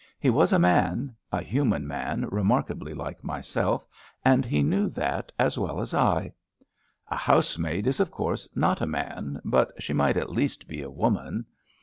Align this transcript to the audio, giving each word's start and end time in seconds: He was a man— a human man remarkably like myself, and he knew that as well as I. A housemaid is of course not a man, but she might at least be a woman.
He 0.19 0.31
was 0.31 0.51
a 0.51 0.57
man— 0.57 1.15
a 1.31 1.43
human 1.43 1.85
man 1.85 2.25
remarkably 2.31 2.95
like 2.95 3.23
myself, 3.23 3.85
and 4.25 4.47
he 4.47 4.63
knew 4.63 4.89
that 4.89 5.31
as 5.37 5.59
well 5.59 5.79
as 5.79 5.93
I. 5.93 6.33
A 7.09 7.15
housemaid 7.17 7.85
is 7.85 7.99
of 7.99 8.09
course 8.09 8.49
not 8.55 8.81
a 8.81 8.87
man, 8.87 9.39
but 9.45 9.73
she 9.77 9.93
might 9.93 10.17
at 10.17 10.31
least 10.31 10.67
be 10.67 10.81
a 10.81 10.89
woman. 10.89 11.45